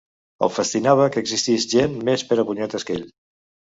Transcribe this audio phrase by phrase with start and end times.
[0.45, 3.09] El fascinava que existís gent més perepunyetes que ell.